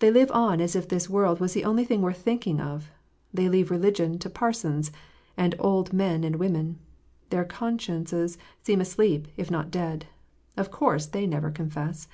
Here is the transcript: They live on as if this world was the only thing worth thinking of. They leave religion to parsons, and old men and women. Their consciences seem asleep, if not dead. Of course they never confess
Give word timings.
They 0.00 0.10
live 0.10 0.30
on 0.32 0.60
as 0.60 0.76
if 0.76 0.86
this 0.86 1.08
world 1.08 1.40
was 1.40 1.54
the 1.54 1.64
only 1.64 1.82
thing 1.86 2.02
worth 2.02 2.18
thinking 2.18 2.60
of. 2.60 2.90
They 3.32 3.48
leave 3.48 3.70
religion 3.70 4.18
to 4.18 4.28
parsons, 4.28 4.92
and 5.34 5.54
old 5.58 5.94
men 5.94 6.24
and 6.24 6.36
women. 6.36 6.78
Their 7.30 7.46
consciences 7.46 8.36
seem 8.60 8.82
asleep, 8.82 9.28
if 9.38 9.50
not 9.50 9.70
dead. 9.70 10.08
Of 10.58 10.70
course 10.70 11.06
they 11.06 11.26
never 11.26 11.50
confess 11.50 12.06